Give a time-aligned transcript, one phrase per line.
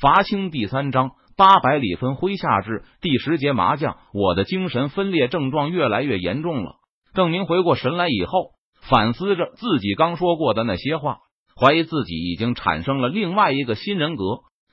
[0.00, 3.96] 伐清第三章八百里分麾下炙第十节麻将。
[4.14, 6.76] 我的精神分裂症状越来越严重了。
[7.14, 8.50] 邓明回过神来以后，
[8.88, 11.18] 反思着自己刚说过的那些话，
[11.60, 14.22] 怀疑自己已经产生了另外一个新人格。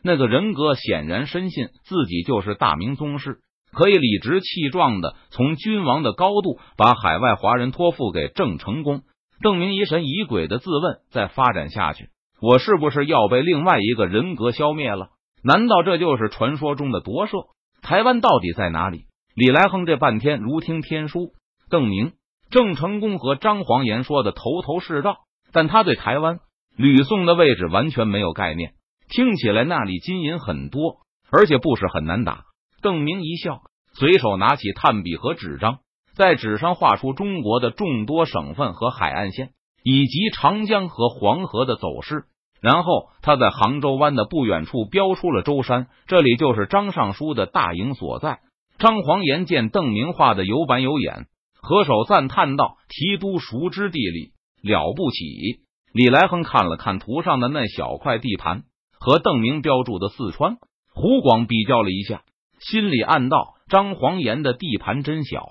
[0.04, 3.40] 那个人格显然深信自己就是大明宗室，
[3.72, 9.02] 可以理直气壮的从君王的高度把海外华人托付给郑成功。
[9.42, 15.10] 邓明疑神疑鬼的自问：再发展下去，我是不是要被另外一个人格消灭了？
[15.48, 17.38] 难道这就是传说中的夺舍？
[17.84, 19.06] 台湾到底在哪里？
[19.36, 21.34] 李来亨这半天如听天书。
[21.70, 22.14] 邓明、
[22.50, 25.18] 郑成功和张煌言说的头头是道，
[25.52, 26.40] 但他对台湾、
[26.76, 28.74] 吕宋的位置完全没有概念。
[29.08, 32.46] 听起来那里金银很多，而且不是很难打。
[32.82, 33.62] 邓明一笑，
[33.94, 35.78] 随手拿起炭笔和纸张，
[36.16, 39.52] 在纸上画出中国的众多省份和海岸线，
[39.84, 42.24] 以及长江和黄河的走势。
[42.62, 48.40] 然后他在杭州湾的不远处标出了舟山，这里就是张尚书的大营所在。
[48.78, 51.28] 张黄岩见邓明画的有板有眼，
[51.62, 54.32] 合手赞叹道：“提督熟知地理，
[54.62, 55.62] 了不起。”
[55.94, 58.64] 李来亨看了看图上的那小块地盘，
[59.00, 60.58] 和邓明标注的四川、
[60.94, 62.24] 湖广比较了一下，
[62.60, 65.48] 心里暗道：“张黄岩的地盘真小，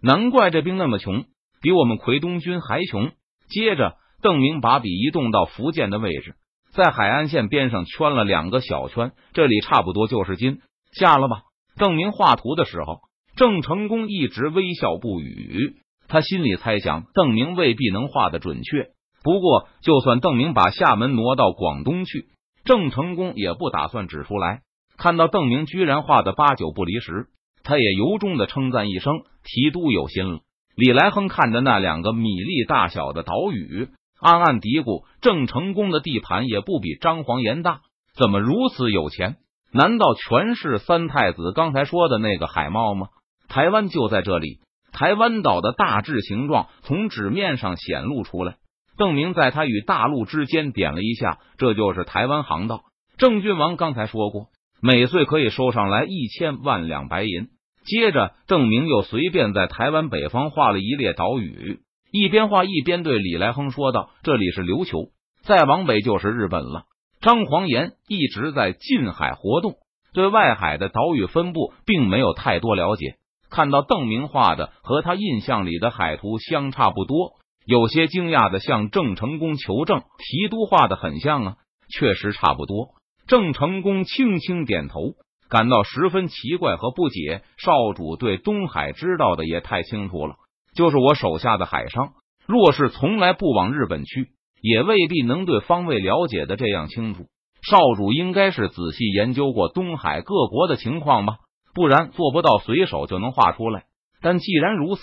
[0.00, 1.24] 难怪这兵那么穷，
[1.60, 3.10] 比我们奎东军还穷。”
[3.50, 6.36] 接着，邓明把笔移动到福建的位置。
[6.72, 10.60] 在海岸线边上圈了两个小圈，这里差不多就是金。
[10.92, 11.42] 下了吧。
[11.76, 13.00] 邓明画图的时候，
[13.36, 15.76] 郑成功一直微笑不语。
[16.08, 18.88] 他心里猜想，邓明未必能画的准确。
[19.22, 22.26] 不过，就算邓明把厦门挪到广东去，
[22.64, 24.60] 郑成功也不打算指出来。
[24.96, 27.26] 看到邓明居然画的八九不离十，
[27.62, 29.12] 他也由衷的称赞一声
[29.44, 30.40] ：“提督有心了。”
[30.76, 33.88] 李来亨看着那两个米粒大小的岛屿。
[34.22, 37.80] 暗暗嘀咕：郑成功的地盘也不比张煌言大，
[38.16, 39.36] 怎么如此有钱？
[39.72, 43.08] 难道全是三太子刚才说的那个海贸吗？
[43.48, 44.60] 台湾就在这里，
[44.92, 48.56] 台湾岛的大致形状从纸面上显露出来。
[48.96, 52.82] 邓明在他与大陆之间点了一下，这就是台湾航道。
[53.18, 54.46] 郑郡王刚才说过，
[54.80, 57.48] 每岁可以收上来一千万两白银。
[57.84, 61.80] 接着，邓明又随便在台湾北方画了一列岛屿。
[62.12, 65.12] 一边画一边对李来亨说道：“这里是琉球，
[65.44, 66.84] 再往北就是日本了。”
[67.22, 69.76] 张煌言一直在近海活动，
[70.12, 73.14] 对外海的岛屿分布并没有太多了解。
[73.48, 77.32] 看到邓明画的和他印象里的海图相差不多，
[77.64, 81.56] 有些惊讶的向郑成功求证：“提督画的很像啊，
[81.88, 82.88] 确实差不多。”
[83.26, 85.00] 郑成功轻轻点头，
[85.48, 87.40] 感到十分奇怪和不解。
[87.56, 90.34] 少主对东海知道的也太清楚了。
[90.74, 92.12] 就是我手下的海商，
[92.46, 94.28] 若是从来不往日本去，
[94.60, 97.26] 也未必能对方位了解的这样清楚。
[97.68, 101.36] 少主应该是仔细研究过东海各国的情况吧，
[101.74, 103.84] 不然做不到随手就能画出来。
[104.20, 105.02] 但既然如此，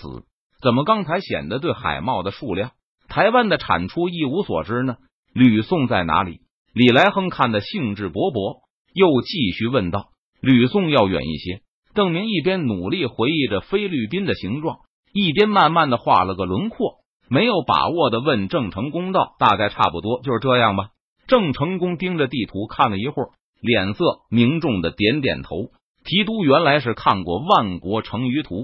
[0.60, 2.72] 怎么刚才显得对海贸的数量、
[3.08, 4.96] 台湾的产出一无所知呢？
[5.32, 6.40] 吕宋在哪里？
[6.74, 8.60] 李来亨看得兴致勃勃，
[8.92, 10.08] 又继续问道
[10.40, 11.62] ：“吕宋要远一些。”
[11.94, 14.78] 邓明一边努力回忆着菲律宾的形状。
[15.12, 16.98] 一边慢慢的画了个轮廓，
[17.28, 20.90] 没有把握的问郑成功道：“大概差不多就是这样吧。”
[21.26, 23.28] 郑成功盯着地图看了一会儿，
[23.60, 25.70] 脸色凝重的点点头。
[26.04, 28.54] 提督原来是看过《万国成鱼图》。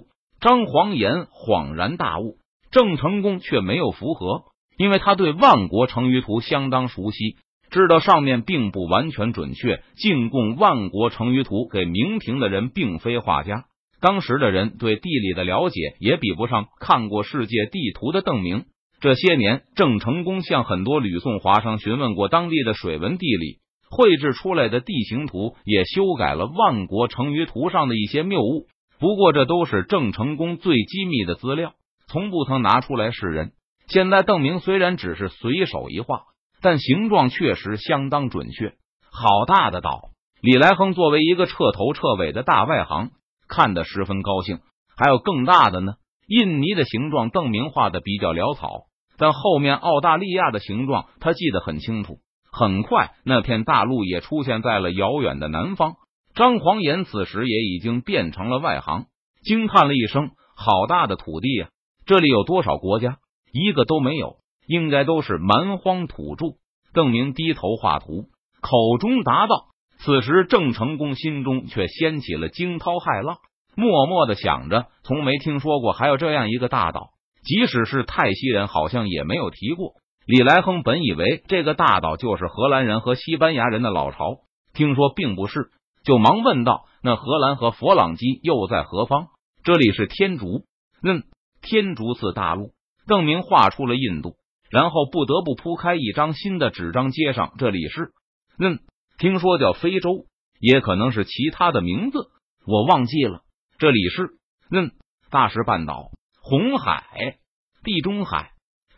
[0.40, 2.36] 张煌言恍然大悟，
[2.70, 4.44] 郑成功却没有符合，
[4.76, 7.36] 因为他对《万国成鱼图》相当熟悉，
[7.70, 9.82] 知道上面并不完全准确。
[9.96, 13.64] 进贡《万国成鱼图》给明廷的人并非画家。
[14.00, 18.64] 当时的人对地理的了解也比不上看过世界地图的邓明。
[19.00, 23.58] 这些年，郑成功向很多吕宋华商询问过当地的水文地理，
[23.90, 28.66] 绘制出来的地形图也修改了《万国成于图》上的一些谬误。
[28.98, 31.74] 不过，这都是郑成功最机密的资料，
[32.08, 33.52] 从不曾拿出来示人。
[33.86, 36.22] 现在，邓明虽然只是随手一画，
[36.62, 38.72] 但形状确实相当准确。
[39.10, 40.10] 好大的岛！
[40.40, 43.10] 李来亨作为一个彻头彻尾的大外行。
[43.48, 44.60] 看得十分高兴，
[44.96, 45.94] 还有更大的呢。
[46.26, 52.18] 印尼的形状，邓明画的比较潦草，但后面澳大利亚的形状他记得很清楚。
[52.50, 55.94] 很快，那片大陆也出现在了遥远的南方。
[56.34, 59.06] 张煌言此时也已经变成了外行，
[59.42, 61.68] 惊叹了一声：“好大的土地呀！
[62.06, 63.18] 这里有多少国家？
[63.52, 66.46] 一个都没有，应该都是蛮荒土著。”
[66.92, 68.24] 邓明低头画图，
[68.62, 69.66] 口中答道。
[69.98, 73.38] 此时，郑成功心中却掀起了惊涛骇浪，
[73.74, 77.10] 默默的想着：从没听说过还有这样一个大岛，
[77.42, 79.94] 即使是泰西人，好像也没有提过。
[80.26, 84.38] 李来亨本以为这个大岛就是荷兰人和西班牙人的老巢，
[84.74, 85.70] 听说并不是，
[86.04, 89.28] 就忙问道：“那荷兰和佛朗基又在何方？”
[89.62, 90.64] 这里是天竺，
[91.02, 91.24] 嗯，
[91.62, 92.72] 天竺次大陆。
[93.08, 94.34] 邓明画出了印度，
[94.68, 98.10] 然后不得不铺开一张新的纸张，接上这里是，
[98.58, 98.80] 嗯，
[99.18, 100.26] 听说叫非洲，
[100.60, 102.28] 也可能是其他的名字，
[102.66, 103.42] 我忘记了。
[103.78, 104.30] 这里是，
[104.70, 104.92] 嗯，
[105.30, 106.10] 大石半岛、
[106.42, 107.38] 红海、
[107.82, 108.52] 地中海、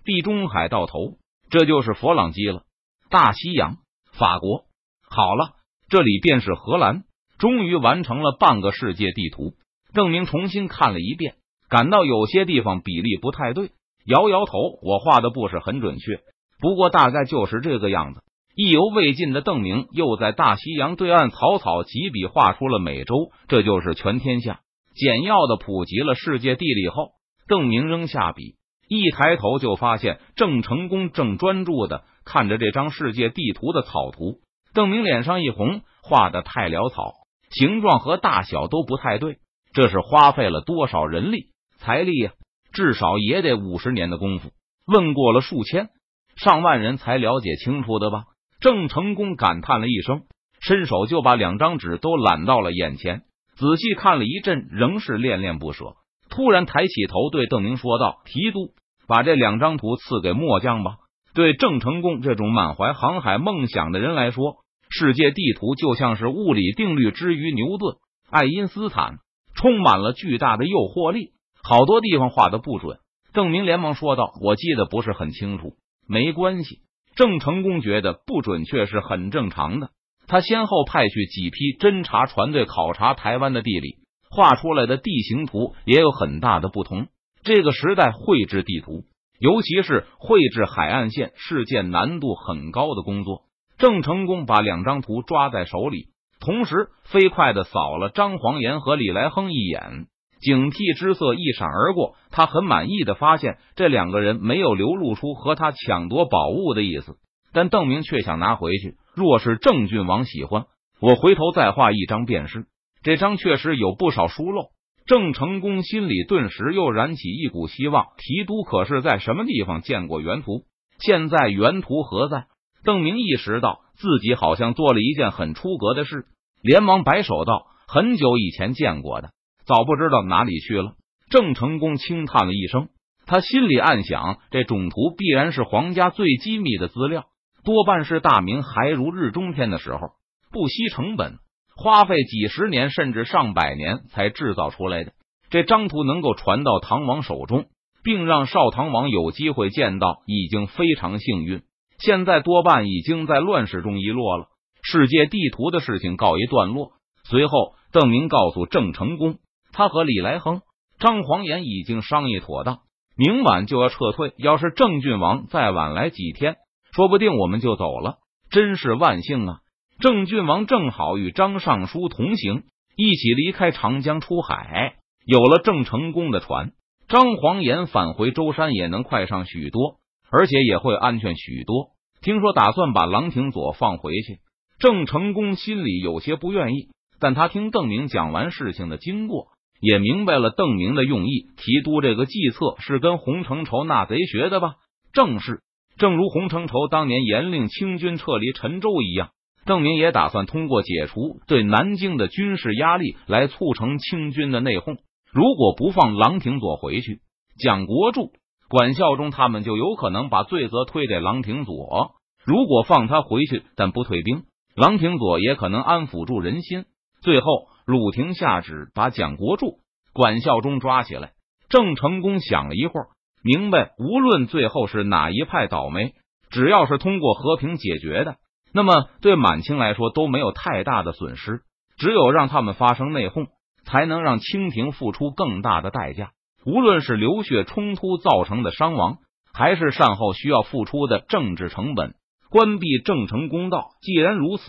[0.05, 1.19] 地中海到头，
[1.51, 2.63] 这就是佛朗基了。
[3.11, 3.77] 大西洋、
[4.13, 4.65] 法国，
[5.09, 5.55] 好了，
[5.89, 7.05] 这里便是荷兰。
[7.39, 9.55] 终于完成了半个世界地图。
[9.95, 11.37] 邓明重新看了一遍，
[11.69, 13.71] 感到有些地方比例不太对，
[14.05, 14.59] 摇摇头。
[14.83, 16.21] 我画的不是很准确，
[16.59, 18.23] 不过大概就是这个样子。
[18.61, 24.63] 意犹未尽的邓明又在大西洋对岸草草几笔画出了美洲，这就是全天下。
[24.97, 27.13] 简要的普及了世界地理后，
[27.47, 28.57] 邓明扔下笔，
[28.89, 34.41] 一抬头就发现郑成功正专注的看着这张世界地图的草图。
[34.75, 37.13] 邓明脸上一红，画的太潦草，
[37.51, 39.37] 形状和大小都不太对。
[39.73, 42.33] 这是花费了多少人力财力呀？
[42.73, 44.51] 至少也得五十年的功夫，
[44.85, 45.91] 问过了数千
[46.35, 48.25] 上万人才了解清楚的吧？
[48.61, 50.23] 郑成功感叹了一声，
[50.61, 53.23] 伸手就把两张纸都揽到了眼前，
[53.57, 55.95] 仔细看了一阵，仍是恋恋不舍。
[56.29, 58.73] 突然抬起头，对邓明说道：“提督，
[59.07, 60.97] 把这两张图赐给末将吧。”
[61.35, 64.57] 对郑成功这种满怀航海梦想的人来说，
[64.91, 67.97] 世界地图就像是物理定律之于牛顿、
[68.31, 69.19] 爱因斯坦。
[69.55, 71.33] 充满了巨大的诱惑力，
[71.65, 72.99] 好多地方画的不准。
[73.33, 75.75] 邓明连忙说道：“我记得不是很清楚，
[76.07, 76.79] 没关系。”
[77.19, 79.91] 郑成功觉得不准确是很正常的。
[80.29, 83.97] 他先后派去几批侦察船队考察台湾的地理，
[84.31, 87.09] 画出来的地形图也有很大的不同。
[87.43, 89.03] 这个时代绘制地图，
[89.41, 93.43] 尤其是绘制海岸线，是件难度很高的工作。
[93.79, 96.11] 郑成功把两张图抓在手里。
[96.39, 100.07] 同时，飞快的扫了张黄岩和李来亨一眼，
[100.41, 102.15] 警惕之色一闪而过。
[102.31, 107.17] 他很满意的发现，这两个人没有流露出和他抢夺宝物的意思。
[107.53, 108.97] 但邓明却想拿回去。
[109.15, 110.67] 若是郑郡王喜欢，
[111.01, 112.67] 我回头再画一张便是。
[113.03, 114.67] 这张确实有不少疏漏。
[115.07, 118.09] 郑成功心里顿时又燃起一股希望。
[118.19, 120.65] 提督可是在什么地方见过原图？
[121.01, 122.47] 现在原图何在？
[122.85, 126.27] 邓明意识到自己好像做了一件很出格的事，
[126.63, 129.31] 连忙摆手道：“很久以前见过的，
[129.69, 130.95] 早不知道哪里去了。”
[131.31, 132.89] 郑成功轻叹了一声，
[133.27, 137.27] 他心里暗想：这种图必然是皇家最机密的资料，
[137.65, 140.13] 多半是大明还如日中天的时候，
[140.51, 141.35] 不惜成本，
[141.77, 145.13] 花费几十年甚至上百年才制造出来的。
[145.51, 147.67] 这张图能够传到唐王手中，
[148.03, 151.61] 并让少唐王有机会见到，已经非常幸运。
[151.99, 154.47] 现在多半已经在乱世中遗落了。
[154.83, 156.93] 世界地图的事情告一段落。
[157.25, 159.37] 随后，邓明告诉郑成功，
[159.73, 160.63] 他和李来亨、
[160.99, 162.81] 张黄岩已经商议妥当，
[163.17, 164.33] 明晚就要撤退。
[164.39, 166.57] 要是郑郡王再晚来几天，
[166.93, 168.19] 说不定我们就走了。
[168.51, 169.59] 真是万幸啊！
[170.01, 172.65] 郑郡王正好与张尚书同行，
[172.97, 174.95] 一起离开长江出海。
[175.25, 176.73] 有了郑成功的船，
[177.09, 179.99] 张黄岩返回舟山也能快上许多。
[180.31, 181.93] 而且也会安全许多。
[182.21, 184.41] 听说打算把郎廷佐放回去，
[184.79, 186.89] 郑成功心里有些不愿意，
[187.19, 189.47] 但他听邓明讲完事情的经过，
[189.81, 191.47] 也明白了邓明的用意。
[191.57, 194.75] 提督这个计策是跟洪承畴那贼学的吧？
[195.13, 195.61] 正是，
[195.99, 199.31] 正如洪承畴当年严令清军撤离陈州一样，
[199.65, 204.99] 邓明也打算通过解除对南京的军事压力来促成清军的内讧。
[205.33, 207.21] 如果不放郎廷佐回去，
[207.59, 208.33] 蒋国柱。
[208.71, 212.13] 管孝忠他们就有可能把罪责推给郎廷佐。
[212.45, 214.43] 如果放他回去，但不退兵，
[214.75, 216.85] 郎廷佐也可能安抚住人心。
[217.23, 217.47] 最后，
[217.89, 219.79] 鲁廷下旨把蒋国柱、
[220.13, 221.31] 管孝忠抓起来。
[221.71, 223.07] 郑成功想了一会儿，
[223.43, 226.13] 明白无论最后是哪一派倒霉，
[226.51, 228.37] 只要是通过和平解决的，
[228.75, 231.63] 那么对满清来说都没有太大的损失。
[231.97, 233.47] 只有让他们发生内讧，
[233.87, 236.33] 才能让清廷付出更大的代价。
[236.67, 239.17] 无论是流血冲突造成的伤亡，
[239.55, 242.17] 还是善后需要付出的政治成本，
[242.51, 243.93] 关闭郑成功道。
[244.03, 244.65] 既然如此，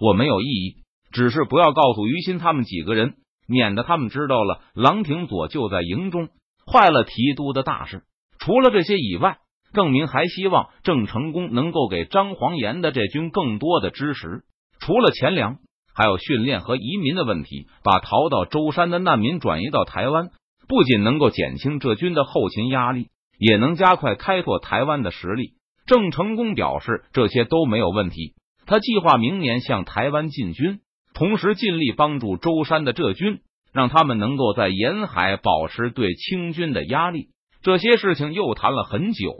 [0.00, 0.76] 我没有异议，
[1.16, 3.14] 只是不要告诉于心他们几个人，
[3.48, 6.28] 免得他们知道了郎廷佐就在营中，
[6.70, 8.02] 坏了提督的大事。
[8.38, 9.38] 除了这些以外，
[9.72, 14.42] 郑明还希望郑成功能够给张黄岩的这军更多的支持。
[14.78, 15.56] 除了钱粮，
[15.94, 20.28] 还有训练和移民的问题，把逃到舟山的难民转移到台湾。
[20.68, 23.06] 不仅能够减轻这军的后勤压力，
[23.38, 25.52] 也能加快开拓台湾的实力。
[25.86, 28.34] 郑成功表示，这些都没有问题。
[28.66, 30.80] 他计划明年向台湾进军，
[31.16, 33.40] 同时尽力帮助舟山的浙军，
[33.72, 37.28] 让他们能够在沿海保持对清军的压力。
[37.62, 39.32] 这些事情又谈了很久，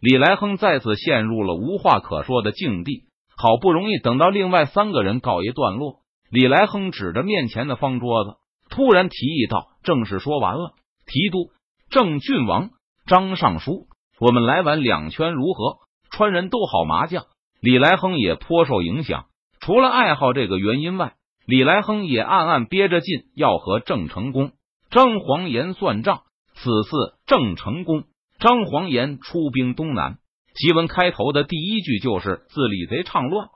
[0.00, 3.02] 李来亨再次陷入了无话可说的境地。
[3.36, 5.96] 好不容易等到另外三个人告一段落，
[6.30, 8.36] 李来亨指着面前的方桌子，
[8.70, 11.50] 突然提议道：“正事说完了，提督
[11.90, 12.70] 郑郡王
[13.06, 13.88] 张尚书，
[14.20, 15.78] 我们来玩两圈如何？
[16.12, 17.24] 川人都好麻将。”
[17.60, 19.26] 李来亨也颇受影响，
[19.68, 21.12] 除了爱好这个原因外，
[21.44, 24.52] 李来亨也暗暗憋着劲要和郑成功、
[24.90, 26.22] 张黄岩算账。
[26.54, 26.96] 此次
[27.26, 28.04] 郑成功、
[28.38, 30.16] 张黄岩出兵东南。
[30.54, 33.48] 檄文开头的第一句就是“自李贼唱乱”，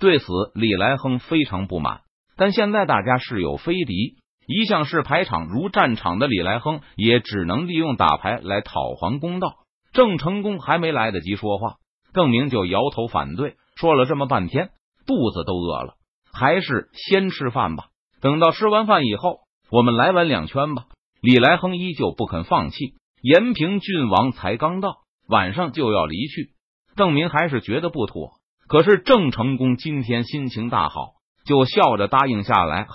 [0.00, 2.00] 对此李来亨非常不满。
[2.36, 4.16] 但现在大家是有非敌，
[4.48, 9.54] 一向是排场如战场的李来亨也只能利用打牌来讨还公道。
[9.92, 11.76] 郑成功还没来得及说话，
[12.12, 14.70] 邓明就摇头反对，说了这么半天，
[15.10, 15.94] 肚子都饿了，
[16.32, 17.86] 还是先吃饭吧。
[18.20, 20.84] 等到吃完饭以后，我们来玩两圈吧。
[21.20, 22.94] 李来亨依旧不肯放弃。
[23.20, 24.98] 延平郡王才刚到。
[25.26, 26.50] 晚上就要离去，
[26.94, 28.34] 邓明还是觉得不妥。
[28.68, 31.14] 可是郑成功今天心情大好，
[31.44, 32.84] 就笑着答应下来。
[32.84, 32.94] 好，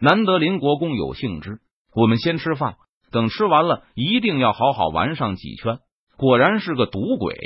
[0.00, 1.58] 难得林国公有兴致，
[1.96, 2.76] 我们先吃饭，
[3.10, 5.80] 等吃完了一定要好好玩上几圈。
[6.16, 7.36] 果然是个赌鬼。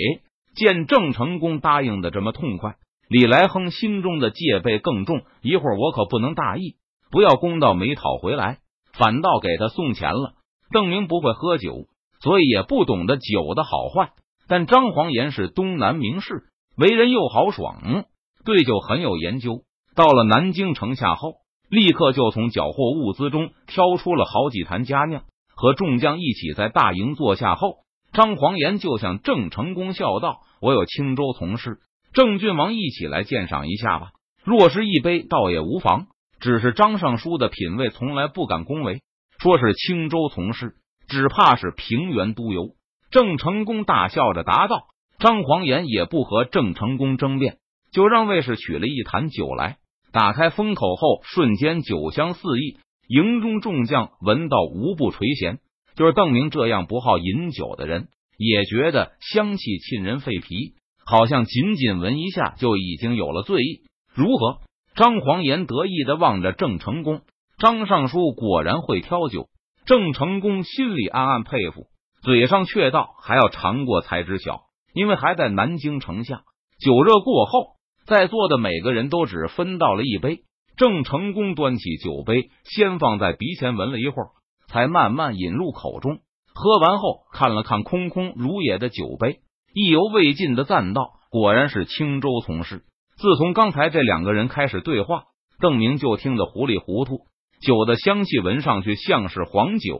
[0.54, 2.76] 见郑成功答应的这么痛快，
[3.14, 5.22] 李来亨心中的戒备更重。
[5.40, 6.74] 一会儿我可不能大意，
[7.12, 8.58] 不要公道没讨回来，
[8.92, 10.32] 反倒给他送钱了。
[10.72, 11.86] 邓明不会喝酒。
[12.20, 14.10] 所以也不懂得酒的好坏，
[14.48, 16.44] 但张黄岩是东南名士，
[16.76, 18.06] 为人又豪爽，
[18.44, 19.60] 对酒很有研究。
[19.94, 21.34] 到了南京城下后，
[21.68, 25.22] 立刻就从缴获物资中挑出了好几坛佳酿，
[25.54, 31.78] 和众将一起在大营坐下后，张黄岩就向郑成功笑道：“我有青州从事，
[32.14, 34.12] 郑郡王一起来鉴赏一下吧。
[34.44, 36.06] 若是一杯，倒也无妨。
[36.40, 39.02] 只是张尚书的品味从来不敢恭维，
[39.38, 40.74] 说是青州从事。”
[41.06, 42.70] 只怕是平原督邮。
[43.10, 44.86] 郑成功大笑着答道
[45.20, 47.58] ：“张黄岩也不和郑成功争辩，
[47.92, 49.76] 就让卫士取了一坛酒来，
[50.12, 52.78] 打开封口后，瞬间酒香四溢。
[53.06, 55.58] 营中众将闻到无不垂涎。
[55.94, 60.74] 就是邓明这样不好饮酒的人，也觉得香气沁人肺脾，
[61.04, 63.82] 好像仅仅闻一下就已经有了醉意。
[64.14, 64.58] 如何？”
[64.96, 67.22] 张黄岩得意的望着郑成功，
[67.58, 69.48] 张尚书果然会挑酒。
[69.86, 71.88] 郑成功心里暗暗佩服，
[72.22, 74.62] 嘴上却道：“还要尝过才知晓。”
[74.94, 76.42] 因为还在南京城下，
[76.78, 77.74] 酒热过后，
[78.06, 80.44] 在座的每个人都只分到了一杯。
[80.76, 84.30] 郑成功端起酒杯，先放在鼻前闻了一会儿，
[84.68, 86.20] 才慢慢饮入口中。
[86.54, 89.40] 喝完后，看了看空空如也的酒杯，
[89.74, 92.84] 意犹未尽的赞道：“果然是青州从事。”
[93.18, 95.24] 自从刚才这两个人开始对话，
[95.60, 97.22] 邓明就听得糊里糊涂。
[97.60, 99.98] 酒的香气闻上去像是黄酒，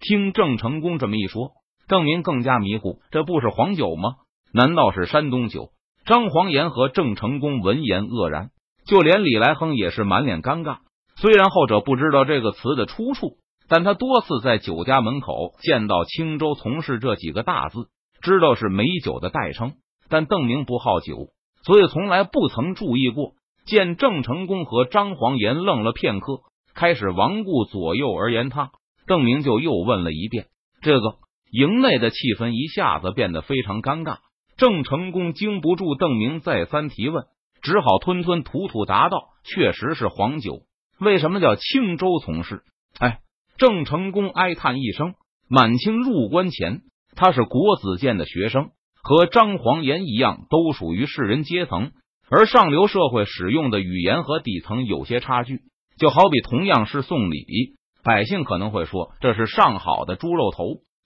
[0.00, 1.52] 听郑成功这么一说，
[1.88, 3.00] 邓明更加迷糊。
[3.10, 4.16] 这不是黄酒吗？
[4.52, 5.70] 难道是山东酒？
[6.04, 8.50] 张黄岩和郑成功闻言愕然，
[8.86, 10.78] 就连李来亨也是满脸尴尬。
[11.16, 13.36] 虽然后者不知道这个词的出处，
[13.68, 17.88] 但他多次在酒家门口见到“青州从事”这几个大字，
[18.22, 19.74] 知道是美酒的代称。
[20.08, 21.28] 但邓明不好酒，
[21.64, 23.32] 所以从来不曾注意过。
[23.66, 26.40] 见郑成功和张黄岩愣了片刻。
[26.74, 28.70] 开始顽固左右而言他，
[29.06, 30.46] 邓明就又问了一遍。
[30.80, 31.16] 这个
[31.50, 34.18] 营内的气氛一下子变得非常尴尬。
[34.56, 37.24] 郑成功经不住邓明再三提问，
[37.62, 40.62] 只好吞吞吐吐答道：“确实是黄酒。
[41.00, 42.62] 为什么叫青州从事？”
[43.00, 43.18] 哎，
[43.58, 45.14] 郑成功哀叹一声。
[45.48, 46.82] 满清入关前，
[47.18, 48.70] 他是国子监的学生，
[49.02, 51.90] 和张黄岩一样，都属于士人阶层，
[52.30, 55.62] 而上流社会使用的语言和底层有些差距。
[55.98, 60.62] 就好比同样是送礼，百姓可能会说这是上好的猪肉头，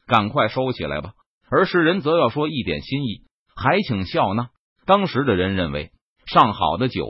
[0.07, 1.13] 赶快收起来吧；
[1.51, 3.23] 而世人则要说一点心意，
[3.57, 4.51] 还请笑纳。
[4.85, 5.93] 当时的人认为
[6.27, 7.09] 上好的酒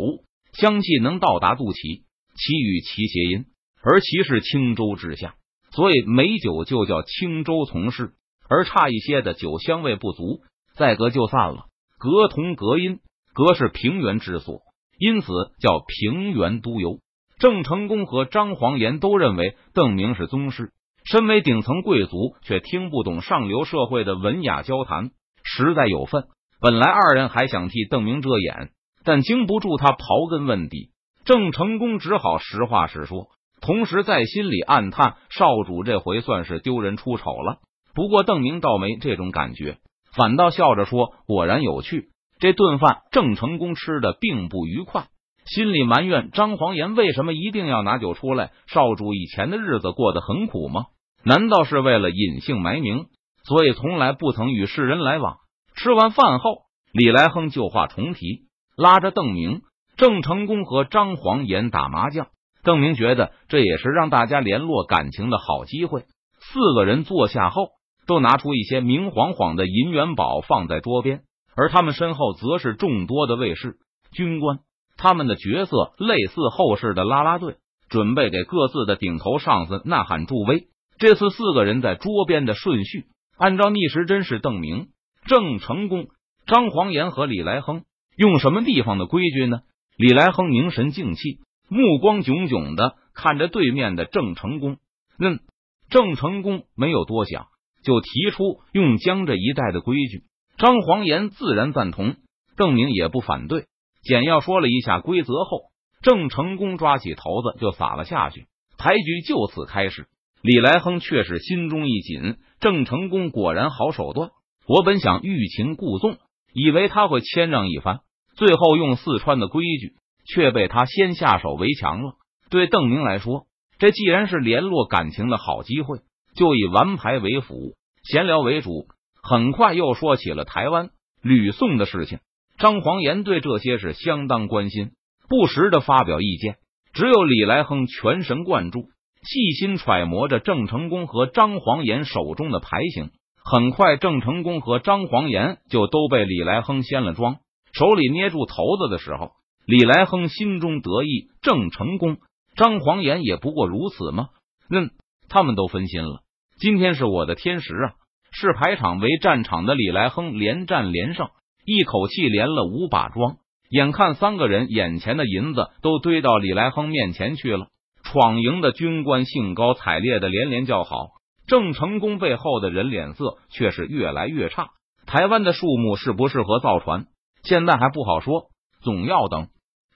[0.52, 2.04] 香气能到达肚脐，
[2.36, 3.46] 其与其谐音，
[3.82, 5.34] 而其是青州之下，
[5.72, 8.12] 所以美酒就叫青州从事；
[8.52, 10.42] 而差一些的酒香味不足，
[10.76, 11.68] 再隔就散了。
[11.98, 12.98] 隔同隔音，
[13.32, 14.60] 隔是平原之所，
[14.98, 15.28] 因此
[15.58, 16.98] 叫平原都邮。
[17.38, 20.70] 郑成功和张黄岩都认为邓明是宗师，
[21.02, 26.24] 身为顶层贵族，却听不懂上流社会的文雅交谈，实在有份。
[26.60, 28.68] 本来二人还想替邓明遮掩，
[29.02, 30.90] 但经不住他刨根问底，
[31.24, 33.28] 郑成功只好实话实说，
[33.62, 37.60] 同时在心里暗叹：少主这回算是丢人出丑了。
[37.94, 39.78] 不过邓明倒没这种感觉，
[40.16, 42.08] 反倒笑着说：“果然有趣。”
[42.40, 45.06] 这顿饭郑成功吃的并不愉快，
[45.44, 48.50] 心里埋怨张黄岩为什么一定要拿酒出来。
[48.66, 50.86] 少主以前的日子过得很苦吗？
[51.24, 53.06] 难道是为了隐姓埋名，
[53.44, 55.36] 所以从来不曾与世人来往？
[55.76, 59.62] 吃完饭后，李来亨旧话重提，拉着邓明、
[59.96, 62.26] 郑成功和张黄岩打麻将。
[62.64, 66.06] 邓明觉得这也是让大家联络感情的好机会。
[66.40, 67.68] 四个人坐下后，
[68.06, 71.22] 都拿出一些明晃晃的银元宝放在桌边，
[71.56, 73.76] 而他们身后则是众多的卫士、
[74.12, 74.60] 军官，
[74.96, 77.56] 他们的角色类似后世的拉拉队，
[77.88, 80.68] 准备给各自的顶头上司呐喊助威。
[80.98, 83.06] 这次四个人在桌边的顺序，
[83.36, 84.88] 按照逆时针是邓明、
[85.24, 86.08] 郑成功、
[86.46, 87.82] 张黄岩和李来亨。
[88.16, 89.60] 用什么地方的规矩呢？
[89.96, 91.38] 李来亨凝神静气。
[91.68, 94.76] 目光炯炯的看着对面的郑成功，
[95.18, 95.40] 嗯，
[95.88, 97.46] 郑成功没有多想，
[97.82, 100.24] 就提出用江这一带的规矩。
[100.56, 102.16] 张黄岩自然赞同，
[102.56, 103.66] 邓明也不反对。
[104.02, 105.70] 简要说了一下规则后，
[106.02, 108.46] 郑成功抓起头子就撒了下去，
[108.78, 110.06] 牌局就此开始。
[110.42, 114.30] 李来亨却是心中一紧，郑成功果然好手段。
[114.66, 116.18] 我本想欲擒故纵，
[116.52, 118.00] 以为他会谦让一番，
[118.36, 119.94] 最后用四川的规矩。
[120.24, 122.12] 却被他先下手为强了。
[122.48, 123.46] 对邓明来说，
[123.80, 125.98] 这既然是联络感情的好机会，
[126.34, 128.86] 就以玩牌为辅，闲聊为主。
[129.22, 130.90] 很快又说起了台湾、
[131.22, 132.18] 吕宋的事情。
[132.58, 134.90] 张黄岩对这些是相当关心，
[135.28, 136.56] 不时的发表意见。
[136.92, 138.82] 只有李来亨全神贯注，
[139.22, 143.10] 细心揣摩着郑成功和张黄岩手中的牌型。
[143.44, 147.36] 很快，郑成功和张黄岩就都被李来亨掀了庄，
[147.72, 149.32] 手里捏住头子的时候。
[149.64, 152.18] 李来亨心中得意，郑成功、
[152.56, 154.28] 张黄岩也不过如此吗？
[154.70, 154.90] 嗯，
[155.28, 156.22] 他们都分心了。
[156.58, 157.94] 今天是我的天时啊！
[158.30, 161.28] 视牌场为战场的李来亨连战连胜，
[161.66, 163.36] 一口气连了五把庄。
[163.68, 167.68] 眼看三个人眼前的银子都堆到李来亨面前去了，
[168.02, 171.08] 闯营的军官兴高采烈的连连叫好。
[171.46, 174.68] 郑成功背后的人脸色却是越来越差。
[175.06, 177.06] 台湾的树木适不适合造船，
[177.42, 178.46] 现在还不好说。
[178.82, 179.48] 总要等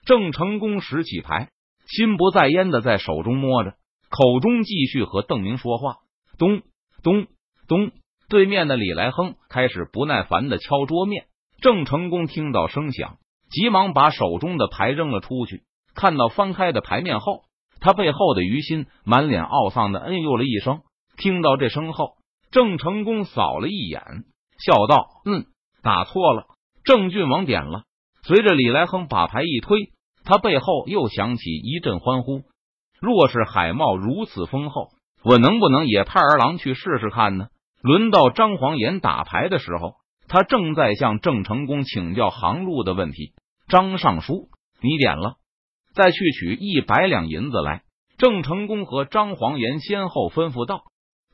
[0.05, 1.49] 郑成功拾起牌，
[1.87, 3.73] 心不在焉的在手中摸着，
[4.09, 5.97] 口中继续和邓明说话。
[6.37, 6.61] 咚
[7.03, 7.27] 咚
[7.67, 7.91] 咚，
[8.29, 11.25] 对面的李来亨开始不耐烦的敲桌面。
[11.61, 13.17] 郑成功听到声响，
[13.49, 15.63] 急忙把手中的牌扔了出去。
[15.95, 17.41] 看到翻开的牌面后，
[17.79, 20.81] 他背后的于心满脸懊丧的嗯呦了一声。
[21.17, 22.17] 听到这声后，
[22.51, 24.03] 郑成功扫了一眼，
[24.59, 25.45] 笑道：“嗯，
[25.81, 26.45] 打错了，
[26.83, 27.83] 郑郡王点了。”
[28.21, 29.93] 随着李来亨把牌一推，
[30.23, 32.43] 他背后又响起一阵欢呼。
[32.99, 34.89] 若是海贸如此丰厚，
[35.23, 37.47] 我能不能也派儿郎去试试看呢？
[37.81, 39.95] 轮到张黄岩打牌的时候，
[40.27, 43.33] 他正在向郑成功请教航路的问题。
[43.67, 44.49] 张尚书，
[44.81, 45.35] 你点了，
[45.93, 47.83] 再去取一百两银子来。
[48.17, 50.81] 郑成功和张黄岩先后吩咐道：“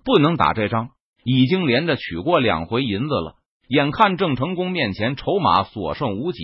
[0.03, 0.89] 不能打这张，
[1.23, 3.35] 已经连着取过两回银子了。”
[3.69, 6.43] 眼看郑成功面前筹码所剩无几，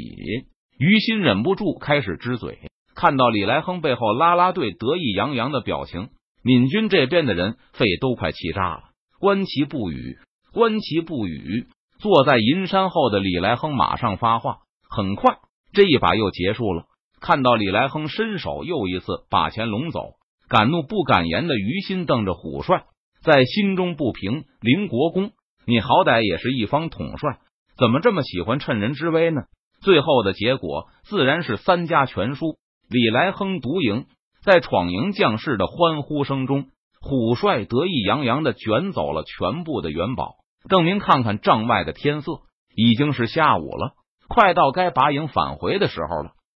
[0.78, 2.60] 于心忍不住开始支嘴。
[3.00, 6.10] 看到李来亨背后拉拉队得意洋洋的表情，
[6.44, 8.82] 闽军这边的人肺都快气炸了。
[9.22, 10.18] 观其不语，
[10.52, 11.68] 观其不语。
[12.00, 14.58] 坐在银山后的李来亨马上发话。
[14.90, 15.38] 很快，
[15.72, 16.88] 这一把又结束了。
[17.22, 20.16] 看到李来亨伸手又一次把钱拢走，
[20.50, 22.84] 敢怒不敢言的于心瞪着虎帅，
[23.24, 24.44] 在心中不平。
[24.60, 25.32] 林国公。
[25.66, 27.38] 你好歹也是一方统帅，
[27.78, 29.44] 怎么这么喜欢趁人之危呢？
[29.80, 32.58] 最后的结果自然是三家全输，
[32.90, 34.06] 李来亨独营。
[34.42, 36.68] 在闯营将士的欢呼声中，
[37.02, 40.36] 虎帅得意洋洋的卷走了全部的元宝。
[40.70, 42.40] 郑明看看帐外的天色，
[42.74, 43.92] 已经是下午了，
[44.30, 46.32] 快到该拔营返回的时候了。